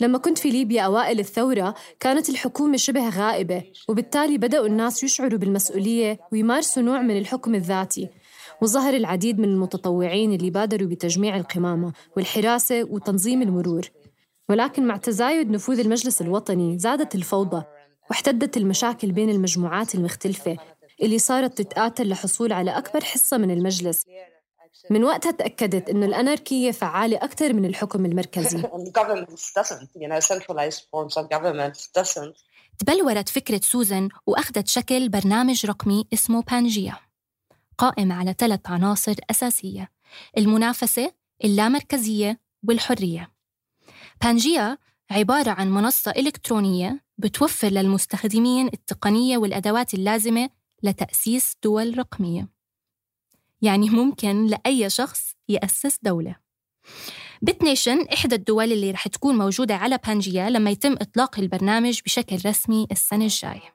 لما 0.00 0.18
كنت 0.18 0.38
في 0.38 0.50
ليبيا 0.50 0.82
أوائل 0.82 1.20
الثورة 1.20 1.74
كانت 2.00 2.28
الحكومة 2.28 2.76
شبه 2.76 3.08
غائبة 3.08 3.62
وبالتالي 3.88 4.38
بدأوا 4.38 4.66
الناس 4.66 5.04
يشعروا 5.04 5.38
بالمسؤولية 5.38 6.20
ويمارسوا 6.32 6.82
نوع 6.82 7.02
من 7.02 7.18
الحكم 7.18 7.54
الذاتي. 7.54 8.08
وظهر 8.62 8.94
العديد 8.94 9.38
من 9.38 9.48
المتطوعين 9.48 10.32
اللي 10.32 10.50
بادروا 10.50 10.88
بتجميع 10.88 11.36
القمامة 11.36 11.92
والحراسة 12.16 12.84
وتنظيم 12.84 13.42
المرور. 13.42 13.90
ولكن 14.48 14.86
مع 14.86 14.96
تزايد 14.96 15.50
نفوذ 15.50 15.80
المجلس 15.80 16.20
الوطني 16.20 16.78
زادت 16.78 17.14
الفوضى 17.14 17.64
واحتدت 18.10 18.56
المشاكل 18.56 19.12
بين 19.12 19.30
المجموعات 19.30 19.94
المختلفة 19.94 20.58
اللي 21.02 21.18
صارت 21.18 21.58
تتقاتل 21.62 22.08
لحصول 22.08 22.52
على 22.52 22.70
أكبر 22.70 23.04
حصة 23.04 23.38
من 23.38 23.50
المجلس. 23.50 24.04
من 24.90 25.04
وقتها 25.04 25.30
تأكدت 25.30 25.90
أنه 25.90 26.06
الأناركية 26.06 26.70
فعالة 26.70 27.16
أكثر 27.16 27.52
من 27.52 27.64
الحكم 27.64 28.06
المركزي. 28.06 28.62
تبلورت 32.78 33.28
فكرة 33.28 33.60
سوزن 33.62 34.08
وأخذت 34.26 34.68
شكل 34.68 35.08
برنامج 35.08 35.66
رقمي 35.66 36.06
اسمه 36.12 36.42
بانجيا 36.42 36.96
قائم 37.78 38.12
على 38.12 38.34
ثلاث 38.38 38.60
عناصر 38.66 39.14
أساسية 39.30 39.90
المنافسة 40.38 41.12
اللامركزية 41.44 42.40
والحرية. 42.68 43.33
بانجيا 44.22 44.78
عبارة 45.10 45.50
عن 45.50 45.70
منصة 45.70 46.10
إلكترونية 46.10 47.04
بتوفر 47.18 47.68
للمستخدمين 47.68 48.66
التقنية 48.66 49.38
والأدوات 49.38 49.94
اللازمة 49.94 50.50
لتأسيس 50.82 51.56
دول 51.62 51.98
رقمية. 51.98 52.48
يعني 53.62 53.90
ممكن 53.90 54.46
لأي 54.46 54.90
شخص 54.90 55.34
يأسس 55.48 55.98
دولة. 56.02 56.36
بتنيشن 57.42 58.06
إحدى 58.12 58.34
الدول 58.34 58.72
اللي 58.72 58.90
رح 58.90 59.08
تكون 59.08 59.38
موجودة 59.38 59.74
على 59.76 59.98
بانجيا 60.06 60.50
لما 60.50 60.70
يتم 60.70 60.92
إطلاق 60.92 61.38
البرنامج 61.38 62.00
بشكل 62.04 62.38
رسمي 62.46 62.86
السنة 62.90 63.24
الجاية. 63.24 63.73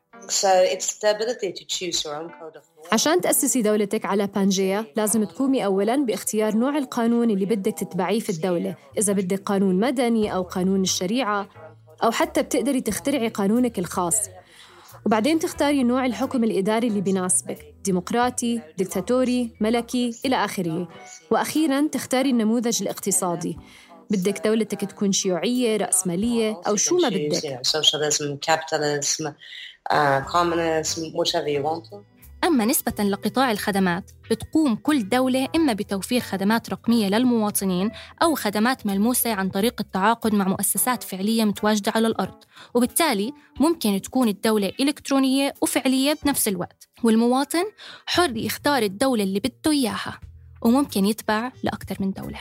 عشان 2.91 3.21
تأسسي 3.21 3.61
دولتك 3.61 4.05
على 4.05 4.27
بانجيا 4.27 4.85
لازم 4.95 5.23
تقومي 5.23 5.65
أولاً 5.65 5.95
باختيار 5.95 6.55
نوع 6.55 6.77
القانون 6.77 7.29
اللي 7.29 7.45
بدك 7.45 7.73
تتبعيه 7.73 8.19
في 8.19 8.29
الدولة 8.29 8.75
إذا 8.97 9.13
بدك 9.13 9.41
قانون 9.43 9.79
مدني 9.79 10.33
أو 10.35 10.41
قانون 10.41 10.81
الشريعة 10.81 11.49
أو 12.03 12.11
حتى 12.11 12.41
بتقدري 12.41 12.81
تخترعي 12.81 13.27
قانونك 13.27 13.79
الخاص. 13.79 14.19
وبعدين 15.05 15.39
تختاري 15.39 15.83
نوع 15.83 16.05
الحكم 16.05 16.43
الإداري 16.43 16.87
اللي 16.87 17.01
بيناسبك 17.01 17.75
ديمقراطي، 17.83 18.61
ديكتاتوري، 18.77 19.51
ملكي 19.61 20.15
إلى 20.25 20.35
آخره. 20.35 20.87
وأخيراً 21.31 21.87
تختاري 21.87 22.29
النموذج 22.29 22.81
الاقتصادي. 22.81 23.57
بدك 24.09 24.41
دولتك 24.45 24.81
تكون 24.81 25.11
شيوعية، 25.11 25.77
رأسمالية 25.77 26.61
أو 26.67 26.75
شو 26.75 26.97
ما 26.97 27.09
بدك. 27.09 27.65
أما 32.43 32.65
نسبة 32.65 33.03
لقطاع 33.03 33.51
الخدمات 33.51 34.11
بتقوم 34.31 34.75
كل 34.75 35.09
دولة 35.09 35.47
إما 35.55 35.73
بتوفير 35.73 36.21
خدمات 36.21 36.69
رقمية 36.69 37.07
للمواطنين 37.07 37.91
أو 38.21 38.35
خدمات 38.35 38.85
ملموسة 38.85 39.33
عن 39.33 39.49
طريق 39.49 39.75
التعاقد 39.79 40.35
مع 40.35 40.47
مؤسسات 40.47 41.03
فعلية 41.03 41.45
متواجدة 41.45 41.91
على 41.95 42.07
الأرض. 42.07 42.43
وبالتالي 42.73 43.33
ممكن 43.59 44.01
تكون 44.01 44.27
الدولة 44.27 44.71
إلكترونية 44.79 45.53
وفعلية 45.61 46.17
بنفس 46.23 46.47
الوقت. 46.47 46.89
والمواطن 47.03 47.63
حر 48.05 48.37
يختار 48.37 48.83
الدولة 48.83 49.23
اللي 49.23 49.39
بده 49.39 49.71
إياها 49.71 50.19
وممكن 50.61 51.05
يتبع 51.05 51.51
لأكثر 51.63 51.95
من 51.99 52.11
دولة. 52.11 52.39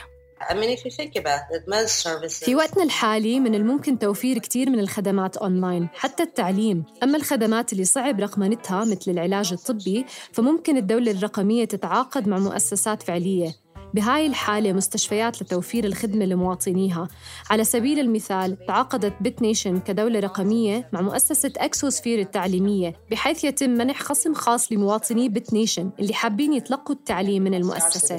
في 2.45 2.55
وقتنا 2.55 2.83
الحالي 2.83 3.39
من 3.39 3.55
الممكن 3.55 3.99
توفير 3.99 4.37
كثير 4.37 4.69
من 4.69 4.79
الخدمات 4.79 5.37
أونلاين 5.37 5.87
حتى 5.93 6.23
التعليم. 6.23 6.83
أما 7.03 7.17
الخدمات 7.17 7.73
اللي 7.73 7.85
صعب 7.85 8.19
رقمنتها 8.19 8.85
مثل 8.85 9.11
العلاج 9.11 9.53
الطبي 9.53 10.05
فممكن 10.33 10.77
الدولة 10.77 11.11
الرقمية 11.11 11.65
تتعاقد 11.65 12.27
مع 12.27 12.37
مؤسسات 12.37 13.03
فعلية. 13.03 13.55
بهاي 13.93 14.27
الحالة 14.27 14.73
مستشفيات 14.73 15.41
لتوفير 15.41 15.85
الخدمة 15.85 16.25
لمواطنيها 16.25 17.07
على 17.49 17.63
سبيل 17.63 17.99
المثال 17.99 18.65
تعاقدت 18.65 19.13
Bitnation 19.21 19.79
كدولة 19.79 20.19
رقمية 20.19 20.89
مع 20.93 21.01
مؤسسة 21.01 21.51
أكسوسفير 21.57 22.19
التعليمية 22.19 22.95
بحيث 23.11 23.43
يتم 23.43 23.69
منح 23.69 24.01
خصم 24.01 24.33
خاص 24.33 24.71
لمواطني 24.71 25.29
Bitnation 25.29 25.91
اللي 25.99 26.13
حابين 26.13 26.53
يتلقوا 26.53 26.95
التعليم 26.95 27.43
من 27.43 27.53
المؤسسة. 27.53 28.15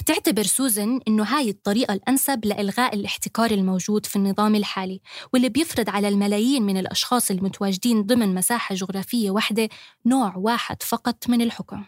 بتعتبر 0.00 0.42
سوزن 0.42 1.00
إنه 1.08 1.24
هاي 1.24 1.50
الطريقة 1.50 1.94
الأنسب 1.94 2.44
لإلغاء 2.44 2.94
الاحتكار 2.94 3.50
الموجود 3.50 4.06
في 4.06 4.16
النظام 4.16 4.54
الحالي 4.54 5.00
واللي 5.32 5.48
بيفرض 5.48 5.90
على 5.90 6.08
الملايين 6.08 6.62
من 6.62 6.76
الأشخاص 6.76 7.30
المتواجدين 7.30 8.02
ضمن 8.02 8.34
مساحة 8.34 8.74
جغرافية 8.74 9.30
واحدة 9.30 9.68
نوع 10.06 10.36
واحد 10.36 10.82
فقط 10.82 11.28
من 11.28 11.42
الحكم. 11.42 11.84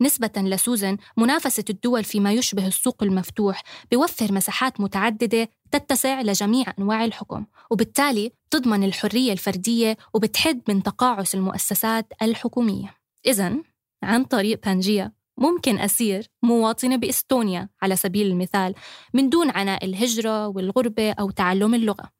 نسبة 0.00 0.30
لسوزن 0.36 0.96
منافسة 1.16 1.64
الدول 1.70 2.04
فيما 2.04 2.32
يشبه 2.32 2.66
السوق 2.66 3.02
المفتوح 3.02 3.62
بيوفر 3.90 4.32
مساحات 4.32 4.80
متعددة 4.80 5.48
تتسع 5.70 6.20
لجميع 6.20 6.66
أنواع 6.78 7.04
الحكم 7.04 7.46
وبالتالي 7.70 8.32
تضمن 8.50 8.84
الحرية 8.84 9.32
الفردية 9.32 9.96
وبتحد 10.14 10.62
من 10.68 10.82
تقاعس 10.82 11.34
المؤسسات 11.34 12.12
الحكومية. 12.22 12.94
إذا 13.26 13.56
عن 14.02 14.24
طريق 14.24 14.66
بانجيا 14.66 15.12
ممكن 15.38 15.78
أسير 15.78 16.26
مواطنة 16.42 16.96
بإستونيا 16.96 17.68
على 17.82 17.96
سبيل 17.96 18.26
المثال 18.26 18.74
من 19.14 19.28
دون 19.28 19.50
عناء 19.50 19.84
الهجرة 19.84 20.48
والغربة 20.48 21.12
أو 21.12 21.30
تعلم 21.30 21.74
اللغة. 21.74 22.17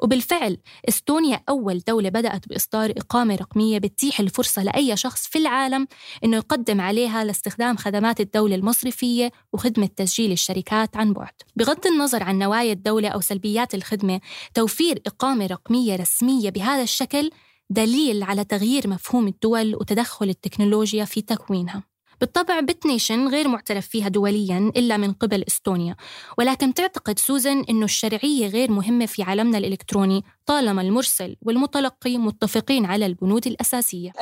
وبالفعل 0.00 0.58
إستونيا 0.88 1.40
أول 1.48 1.78
دولة 1.78 2.08
بدأت 2.08 2.48
بإصدار 2.48 2.90
إقامة 2.90 3.34
رقمية 3.34 3.78
بتتيح 3.78 4.20
الفرصة 4.20 4.62
لأي 4.62 4.96
شخص 4.96 5.26
في 5.26 5.38
العالم 5.38 5.86
إنه 6.24 6.36
يقدم 6.36 6.80
عليها 6.80 7.24
لاستخدام 7.24 7.76
خدمات 7.76 8.20
الدولة 8.20 8.54
المصرفية 8.54 9.32
وخدمة 9.52 9.88
تسجيل 9.96 10.32
الشركات 10.32 10.96
عن 10.96 11.12
بعد. 11.12 11.32
بغض 11.56 11.86
النظر 11.86 12.22
عن 12.22 12.38
نوايا 12.38 12.72
الدولة 12.72 13.08
أو 13.08 13.20
سلبيات 13.20 13.74
الخدمة 13.74 14.20
توفير 14.54 15.02
إقامة 15.06 15.46
رقمية 15.46 15.96
رسمية 15.96 16.50
بهذا 16.50 16.82
الشكل 16.82 17.30
دليل 17.70 18.22
على 18.22 18.44
تغيير 18.44 18.88
مفهوم 18.88 19.28
الدول 19.28 19.74
وتدخل 19.74 20.28
التكنولوجيا 20.28 21.04
في 21.04 21.22
تكوينها. 21.22 21.87
بالطبع 22.20 22.60
بتنيشن 22.60 23.28
غير 23.28 23.48
معترف 23.48 23.86
فيها 23.88 24.08
دوليا 24.08 24.72
إلا 24.76 24.96
من 24.96 25.12
قبل 25.12 25.44
إستونيا. 25.48 25.96
ولكن 26.38 26.74
تعتقد 26.74 27.18
سوزن 27.18 27.64
أنه 27.70 27.84
الشرعية 27.84 28.46
غير 28.48 28.70
مهمة 28.70 29.06
في 29.06 29.22
عالمنا 29.22 29.58
الإلكتروني 29.58 30.24
طالما 30.46 30.82
المرسل 30.82 31.36
والمتلقي 31.42 32.18
متفقين 32.18 32.84
على 32.84 33.06
البنود 33.06 33.46
الأساسية. 33.46 34.12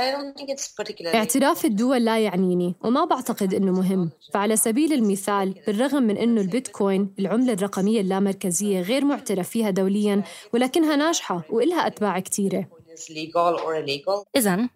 اعتراف 1.14 1.64
الدول 1.64 2.04
لا 2.04 2.18
يعنيني 2.18 2.74
وما 2.84 3.04
بعتقد 3.04 3.54
أنه 3.54 3.72
مهم. 3.72 4.10
فعلى 4.34 4.56
سبيل 4.56 4.92
المثال 4.92 5.54
بالرغم 5.66 6.02
من 6.02 6.16
أنه 6.16 6.40
البيتكوين 6.40 7.14
العملة 7.18 7.52
الرقمية 7.52 8.00
اللامركزية 8.00 8.80
غير 8.80 9.04
معترف 9.04 9.48
فيها 9.48 9.70
دوليا 9.70 10.22
ولكنها 10.54 10.96
ناجحة 10.96 11.42
وإلها 11.50 11.86
أتباع 11.86 12.18
كثيرة. 12.18 12.68
إذا 14.36 14.68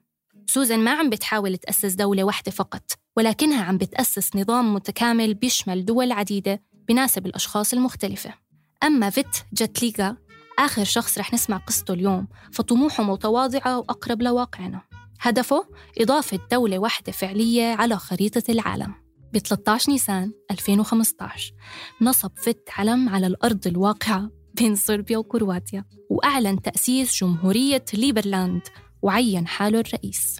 سوزان 0.50 0.80
ما 0.84 0.90
عم 0.90 1.10
بتحاول 1.10 1.56
تأسس 1.56 1.94
دولة 1.94 2.24
واحدة 2.24 2.52
فقط 2.52 2.92
ولكنها 3.16 3.64
عم 3.64 3.78
بتأسس 3.78 4.36
نظام 4.36 4.74
متكامل 4.74 5.34
بيشمل 5.34 5.84
دول 5.84 6.12
عديدة 6.12 6.62
بناسب 6.88 7.26
الأشخاص 7.26 7.72
المختلفة. 7.72 8.34
أما 8.82 9.10
فيت 9.10 9.36
جدليكا 9.52 10.16
آخر 10.58 10.84
شخص 10.84 11.18
رح 11.18 11.34
نسمع 11.34 11.56
قصته 11.56 11.94
اليوم 11.94 12.28
فطموحه 12.52 13.02
متواضعة 13.02 13.78
وأقرب 13.78 14.22
لواقعنا. 14.22 14.82
هدفه 15.20 15.64
إضافة 15.98 16.38
دولة 16.50 16.78
واحدة 16.78 17.12
فعلية 17.12 17.74
على 17.74 17.96
خريطة 17.96 18.42
العالم. 18.48 18.94
ب 19.32 19.38
13 19.38 19.92
نيسان 19.92 20.32
2015 20.50 21.52
نصب 22.00 22.30
فيت 22.36 22.68
علم 22.78 23.08
على 23.08 23.26
الأرض 23.26 23.66
الواقعة 23.66 24.30
بين 24.54 24.74
صربيا 24.74 25.18
وكرواتيا 25.18 25.84
وأعلن 26.10 26.62
تأسيس 26.62 27.20
جمهورية 27.24 27.84
ليبرلاند 27.94 28.62
وعين 29.02 29.46
حاله 29.46 29.80
الرئيس. 29.80 30.36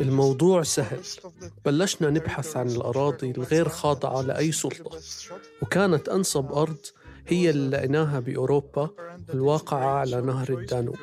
الموضوع 0.00 0.62
سهل. 0.62 1.00
بلشنا 1.64 2.10
نبحث 2.10 2.56
عن 2.56 2.68
الأراضي 2.68 3.30
الغير 3.30 3.68
خاضعة 3.68 4.22
لأي 4.22 4.52
سلطة. 4.52 4.98
وكانت 5.62 6.08
أنصب 6.08 6.52
أرض 6.52 6.78
هي 7.28 7.50
اللي 7.50 7.76
لقيناها 7.76 8.20
بأوروبا 8.20 8.90
الواقعة 9.34 9.98
على 9.98 10.20
نهر 10.20 10.58
الدانوب. 10.58 10.96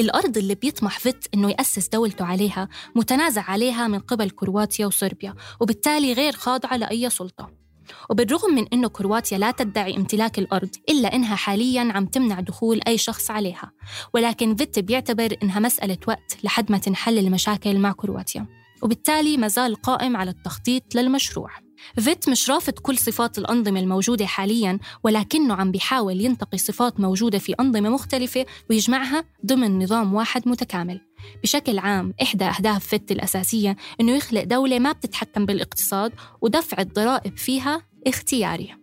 الأرض 0.00 0.38
اللي 0.38 0.54
بيطمح 0.54 0.98
فيت 0.98 1.24
إنه 1.34 1.50
يأسس 1.50 1.88
دولته 1.88 2.24
عليها 2.24 2.68
متنازع 2.94 3.42
عليها 3.42 3.88
من 3.88 3.98
قبل 3.98 4.30
كرواتيا 4.30 4.86
وصربيا 4.86 5.34
وبالتالي 5.60 6.12
غير 6.12 6.32
خاضعة 6.32 6.76
لأي 6.76 7.10
سلطة. 7.10 7.65
وبالرغم 8.10 8.54
من 8.54 8.66
أنه 8.72 8.88
كرواتيا 8.88 9.38
لا 9.38 9.50
تدعي 9.50 9.96
امتلاك 9.96 10.38
الأرض 10.38 10.70
إلا 10.88 11.14
أنها 11.14 11.36
حالياً 11.36 11.92
عم 11.92 12.06
تمنع 12.06 12.40
دخول 12.40 12.80
أي 12.88 12.98
شخص 12.98 13.30
عليها 13.30 13.72
ولكن 14.14 14.56
فيت 14.56 14.78
بيعتبر 14.78 15.36
أنها 15.42 15.60
مسألة 15.60 15.98
وقت 16.08 16.36
لحد 16.44 16.72
ما 16.72 16.78
تنحل 16.78 17.18
المشاكل 17.18 17.78
مع 17.78 17.92
كرواتيا 17.92 18.46
وبالتالي 18.82 19.36
ما 19.36 19.48
زال 19.48 19.74
قائم 19.74 20.16
على 20.16 20.30
التخطيط 20.30 20.94
للمشروع. 20.94 21.50
فيت 21.98 22.28
مش 22.28 22.50
رافض 22.50 22.72
كل 22.72 22.98
صفات 22.98 23.38
الأنظمة 23.38 23.80
الموجودة 23.80 24.26
حالياً 24.26 24.78
ولكنه 25.04 25.54
عم 25.54 25.70
بيحاول 25.70 26.20
ينتقي 26.20 26.58
صفات 26.58 27.00
موجودة 27.00 27.38
في 27.38 27.52
أنظمة 27.60 27.88
مختلفة 27.88 28.46
ويجمعها 28.70 29.24
ضمن 29.46 29.82
نظام 29.82 30.14
واحد 30.14 30.48
متكامل. 30.48 31.00
بشكل 31.42 31.78
عام 31.78 32.14
إحدى 32.22 32.44
أهداف 32.44 32.86
فيت 32.86 33.10
الأساسية 33.10 33.76
إنه 34.00 34.16
يخلق 34.16 34.44
دولة 34.44 34.78
ما 34.78 34.92
بتتحكم 34.92 35.46
بالاقتصاد 35.46 36.12
ودفع 36.40 36.80
الضرائب 36.80 37.36
فيها 37.36 37.82
اختياري. 38.06 38.74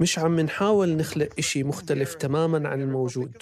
مش 0.00 0.18
عم 0.18 0.40
نحاول 0.40 0.96
نخلق 0.96 1.28
إشي 1.38 1.64
مختلف 1.64 2.14
تماما 2.14 2.68
عن 2.68 2.80
الموجود. 2.80 3.36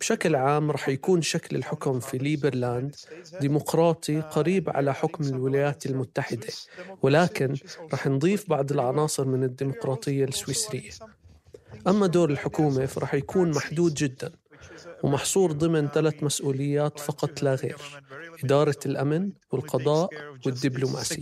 بشكل 0.00 0.36
عام 0.36 0.70
رح 0.70 0.88
يكون 0.88 1.22
شكل 1.22 1.56
الحكم 1.56 2.00
في 2.00 2.18
ليبرلاند 2.18 2.96
ديمقراطي 3.40 4.20
قريب 4.20 4.70
على 4.70 4.94
حكم 4.94 5.24
الولايات 5.24 5.86
المتحدة. 5.86 6.46
ولكن 7.02 7.54
رح 7.94 8.06
نضيف 8.06 8.50
بعض 8.50 8.72
العناصر 8.72 9.24
من 9.24 9.44
الديمقراطية 9.44 10.24
السويسرية. 10.24 10.90
أما 11.86 12.06
دور 12.06 12.30
الحكومة 12.30 12.86
فرح 12.86 13.14
يكون 13.14 13.50
محدود 13.50 13.94
جدا 13.94 14.32
ومحصور 15.02 15.52
ضمن 15.52 15.88
ثلاث 15.88 16.22
مسؤوليات 16.22 17.00
فقط 17.00 17.42
لا 17.42 17.54
غير 17.54 17.76
إدارة 18.44 18.76
الأمن 18.86 19.32
والقضاء 19.50 20.08
والدبلوماسية. 20.46 21.16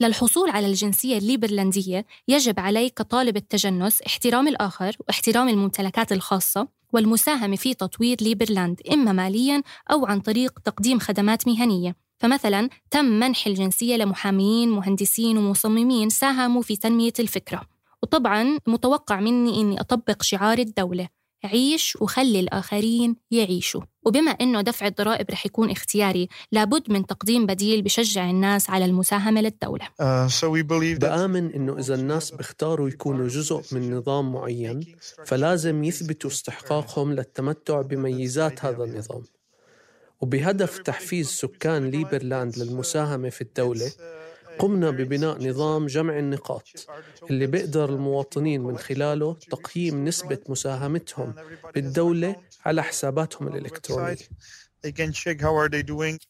للحصول 0.00 0.50
على 0.50 0.66
الجنسية 0.66 1.18
الليبرلندية 1.18 2.06
يجب 2.28 2.60
عليك 2.60 2.94
كطالب 2.94 3.36
التجنس 3.36 4.02
احترام 4.02 4.48
الآخر 4.48 4.96
واحترام 5.08 5.48
الممتلكات 5.48 6.12
الخاصة 6.12 6.68
والمساهمة 6.92 7.56
في 7.56 7.74
تطوير 7.74 8.16
ليبرلاند 8.20 8.80
إما 8.92 9.12
مالياً 9.12 9.62
أو 9.90 10.06
عن 10.06 10.20
طريق 10.20 10.58
تقديم 10.58 10.98
خدمات 10.98 11.48
مهنية. 11.48 12.05
فمثلا 12.18 12.68
تم 12.90 13.04
منح 13.04 13.46
الجنسية 13.46 13.96
لمحاميين 13.96 14.70
مهندسين 14.70 15.38
ومصممين 15.38 16.08
ساهموا 16.08 16.62
في 16.62 16.76
تنمية 16.76 17.12
الفكرة. 17.18 17.62
وطبعا 18.02 18.58
متوقع 18.66 19.20
مني 19.20 19.60
إني 19.60 19.80
أطبق 19.80 20.22
شعار 20.22 20.58
الدولة. 20.58 21.08
عيش 21.44 21.96
وخلي 22.00 22.40
الآخرين 22.40 23.16
يعيشوا. 23.30 23.80
وبما 24.06 24.30
أنه 24.30 24.60
دفع 24.60 24.86
الضرائب 24.86 25.30
رح 25.30 25.46
يكون 25.46 25.70
اختياري 25.70 26.28
لابد 26.52 26.90
من 26.90 27.06
تقديم 27.06 27.46
بديل 27.46 27.82
بشجع 27.82 28.30
الناس 28.30 28.70
على 28.70 28.84
المساهمة 28.84 29.40
للدولة. 29.40 29.84
Uh, 29.84 30.30
so 30.40 30.44
بآمن 30.44 31.52
أنه 31.52 31.78
إذا 31.78 31.94
الناس 31.94 32.30
بيختاروا 32.30 32.88
يكونوا 32.88 33.28
جزء 33.28 33.62
من 33.72 33.94
نظام 33.94 34.32
معين 34.32 34.96
فلازم 35.26 35.84
يثبتوا 35.84 36.30
استحقاقهم 36.30 37.12
للتمتع 37.12 37.80
بميزات 37.80 38.64
هذا 38.64 38.84
النظام. 38.84 39.22
وبهدف 40.20 40.78
تحفيز 40.78 41.28
سكان 41.28 41.90
ليبرلاند 41.90 42.58
للمساهمة 42.58 43.28
في 43.30 43.40
الدولة 43.40 43.92
قمنا 44.58 44.90
ببناء 44.90 45.48
نظام 45.48 45.86
جمع 45.86 46.18
النقاط 46.18 46.68
اللي 47.30 47.46
بيقدر 47.46 47.88
المواطنين 47.90 48.60
من 48.62 48.78
خلاله 48.78 49.34
تقييم 49.50 50.04
نسبة 50.04 50.38
مساهمتهم 50.48 51.34
بالدولة 51.74 52.36
على 52.64 52.82
حساباتهم 52.82 53.48
الإلكترونية. 53.48 54.16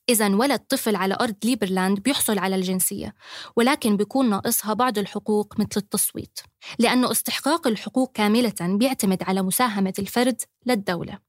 إذا 0.08 0.28
ولد 0.28 0.60
طفل 0.60 0.96
على 0.96 1.16
أرض 1.20 1.34
ليبرلاند 1.44 2.00
بيحصل 2.00 2.38
على 2.38 2.56
الجنسية 2.56 3.14
ولكن 3.56 3.96
بيكون 3.96 4.30
ناقصها 4.30 4.74
بعض 4.74 4.98
الحقوق 4.98 5.54
مثل 5.60 5.76
التصويت 5.76 6.40
لأنه 6.78 7.10
استحقاق 7.10 7.66
الحقوق 7.66 8.12
كاملة 8.12 8.54
بيعتمد 8.60 9.22
على 9.22 9.42
مساهمة 9.42 9.94
الفرد 9.98 10.40
للدولة. 10.66 11.25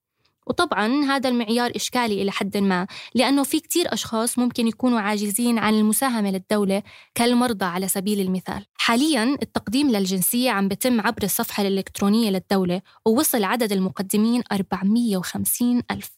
وطبعا 0.50 1.04
هذا 1.04 1.30
المعيار 1.30 1.72
إشكالي 1.76 2.22
إلى 2.22 2.32
حد 2.32 2.58
ما 2.58 2.88
لأنه 3.16 3.44
في 3.44 3.60
كتير 3.60 3.94
أشخاص 3.94 4.40
ممكن 4.40 4.68
يكونوا 4.68 5.00
عاجزين 5.00 5.60
عن 5.60 5.74
المساهمة 5.74 6.32
للدولة 6.32 6.84
كالمرضى 7.16 7.66
على 7.66 7.88
سبيل 7.88 8.20
المثال. 8.20 8.66
حاليا 8.74 9.24
التقديم 9.42 9.92
للجنسية 9.92 10.52
عم 10.52 10.68
بتم 10.68 11.02
عبر 11.02 11.24
الصفحة 11.24 11.64
الإلكترونية 11.64 12.30
للدولة 12.30 12.82
ووصل 13.06 13.44
عدد 13.44 13.72
المقدمين 13.72 14.44
450 14.52 15.82
ألف. 15.92 16.18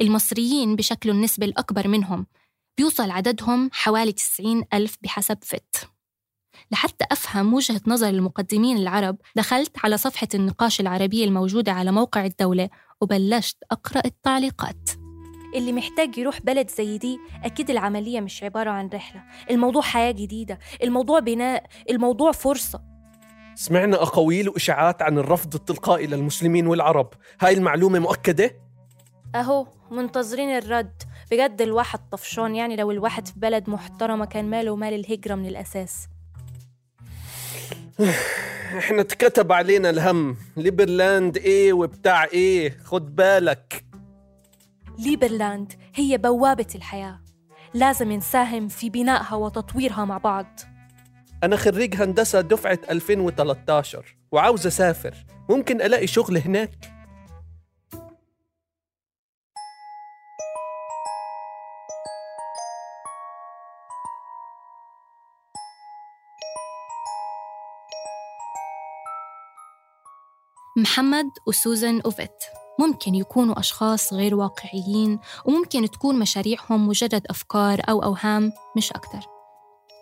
المصريين 0.00 0.76
بشكل 0.76 1.10
النسبة 1.10 1.46
الأكبر 1.46 1.88
منهم 1.88 2.26
بيوصل 2.78 3.10
عددهم 3.10 3.70
حوالي 3.72 4.12
90 4.12 4.64
ألف 4.74 4.96
بحسب 5.02 5.38
فت. 5.42 5.94
لحتى 6.70 7.04
أفهم 7.12 7.54
وجهة 7.54 7.80
نظر 7.86 8.08
المقدمين 8.08 8.76
العرب 8.76 9.16
دخلت 9.36 9.76
على 9.84 9.98
صفحة 9.98 10.28
النقاش 10.34 10.80
العربية 10.80 11.24
الموجودة 11.24 11.72
على 11.72 11.92
موقع 11.92 12.24
الدولة 12.24 12.70
وبلشت 13.04 13.56
أقرأ 13.70 14.02
التعليقات. 14.04 14.90
اللي 15.54 15.72
محتاج 15.72 16.18
يروح 16.18 16.40
بلد 16.40 16.70
زي 16.70 16.98
دي 16.98 17.18
أكيد 17.44 17.70
العملية 17.70 18.20
مش 18.20 18.42
عبارة 18.42 18.70
عن 18.70 18.90
رحلة. 18.94 19.22
الموضوع 19.50 19.82
حياة 19.82 20.10
جديدة. 20.10 20.58
الموضوع 20.82 21.18
بناء 21.18 21.64
الموضوع 21.90 22.32
فرصة. 22.32 22.82
سمعنا 23.54 24.02
أقاويل 24.02 24.48
وإشاعات 24.48 25.02
عن 25.02 25.18
الرفض 25.18 25.54
التلقائي 25.54 26.06
للمسلمين 26.06 26.66
والعرب. 26.66 27.08
هاي 27.40 27.54
المعلومة 27.54 27.98
مؤكدة؟ 27.98 28.50
أهو 29.34 29.66
منتظرين 29.90 30.48
الرد. 30.48 31.02
بجد 31.30 31.62
الواحد 31.62 32.08
طفشان 32.10 32.54
يعني 32.54 32.76
لو 32.76 32.90
الواحد 32.90 33.26
في 33.26 33.40
بلد 33.40 33.70
محترمة 33.70 34.24
كان 34.24 34.50
ماله 34.50 34.76
مال 34.76 34.94
الهجرة 34.94 35.34
من 35.34 35.46
الأساس. 35.46 36.08
إحنا 38.78 39.00
اتكتب 39.00 39.52
علينا 39.52 39.90
الهم. 39.90 40.36
ليبرلاند 40.56 41.36
إيه 41.36 41.72
وبتاع 41.72 42.24
إيه 42.24 42.78
خد 42.84 43.16
بالك. 43.16 43.84
ليبرلاند 44.98 45.72
هي 45.94 46.18
بوابة 46.18 46.66
الحياة. 46.74 47.20
لازم 47.74 48.12
نساهم 48.12 48.68
في 48.68 48.90
بنائها 48.90 49.34
وتطويرها 49.34 50.04
مع 50.04 50.18
بعض. 50.18 50.60
أنا 51.44 51.56
خريج 51.56 51.94
هندسة 52.02 52.40
دفعة 52.40 52.78
2013 52.90 54.16
وعاوز 54.32 54.66
أسافر. 54.66 55.14
ممكن 55.48 55.82
ألاقي 55.82 56.06
شغل 56.06 56.38
هناك؟ 56.38 56.93
محمد 70.76 71.30
وسوزان 71.46 72.00
أوفيت. 72.00 72.44
ممكن 72.78 73.14
يكونوا 73.14 73.58
أشخاص 73.58 74.12
غير 74.12 74.34
واقعيين 74.34 75.18
وممكن 75.44 75.90
تكون 75.90 76.18
مشاريعهم 76.18 76.88
مجرد 76.88 77.22
أفكار 77.30 77.82
أو 77.88 78.02
أوهام 78.02 78.52
مش 78.76 78.92
أكتر. 78.92 79.20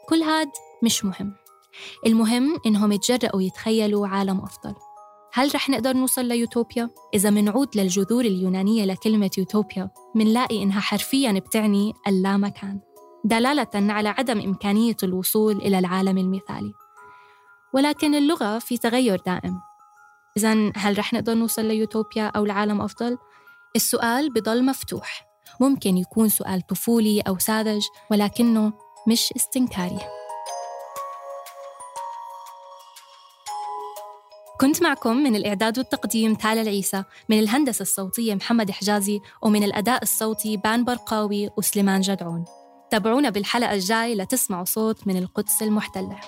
كل 0.08 0.22
هاد 0.22 0.48
مش 0.82 1.04
مهم. 1.04 1.34
المهم 2.06 2.56
إنهم 2.66 2.92
يتجرأوا 2.92 3.42
يتخيلوا 3.42 4.08
عالم 4.08 4.40
أفضل. 4.40 4.74
هل 5.32 5.54
رح 5.54 5.70
نقدر 5.70 5.96
نوصل 5.96 6.24
ليوتوبيا؟ 6.24 6.90
إذا 7.14 7.30
منعود 7.30 7.76
للجذور 7.76 8.24
اليونانية 8.24 8.84
لكلمة 8.84 9.30
يوتوبيا 9.38 9.90
منلاقي 10.14 10.62
إنها 10.62 10.80
حرفياً 10.80 11.32
بتعني 11.32 11.92
اللامكان. 12.06 12.80
دلالة 13.24 13.70
على 13.74 14.08
عدم 14.08 14.40
إمكانية 14.40 14.96
الوصول 15.02 15.56
إلى 15.56 15.78
العالم 15.78 16.18
المثالي. 16.18 16.72
ولكن 17.74 18.14
اللغة 18.14 18.58
في 18.58 18.78
تغير 18.78 19.22
دائم. 19.26 19.71
إذا 20.36 20.72
هل 20.76 20.98
رح 20.98 21.12
نقدر 21.12 21.34
نوصل 21.34 21.64
ليوتوبيا 21.64 22.26
أو 22.26 22.44
لعالم 22.44 22.80
أفضل؟ 22.80 23.18
السؤال 23.76 24.32
بضل 24.32 24.64
مفتوح. 24.64 25.26
ممكن 25.60 25.96
يكون 25.96 26.28
سؤال 26.28 26.66
طفولي 26.66 27.20
أو 27.20 27.38
ساذج 27.38 27.82
ولكنه 28.10 28.72
مش 29.08 29.32
استنكاري. 29.36 29.98
كنت 34.60 34.82
معكم 34.82 35.16
من 35.16 35.36
الإعداد 35.36 35.78
والتقديم 35.78 36.34
تالا 36.34 36.62
العيسى 36.62 37.04
من 37.28 37.38
الهندسة 37.38 37.82
الصوتية 37.82 38.34
محمد 38.34 38.70
حجازي 38.70 39.20
ومن 39.42 39.64
الأداء 39.64 40.02
الصوتي 40.02 40.56
بان 40.56 40.84
برقاوي 40.84 41.50
وسليمان 41.56 42.00
جدعون. 42.00 42.44
تابعونا 42.90 43.30
بالحلقة 43.30 43.74
الجاي 43.74 44.14
لتسمعوا 44.14 44.64
صوت 44.64 45.06
من 45.06 45.16
القدس 45.16 45.62
المحتلة. 45.62 46.20